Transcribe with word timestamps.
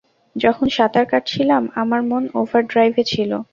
যখন 0.35 0.67
সাঁতার 0.69 1.05
কাটছিলাম, 1.05 1.63
আমার 1.75 2.01
মন 2.03 2.23
ওভারড্রাইভে 2.39 3.03
ছিল। 3.03 3.31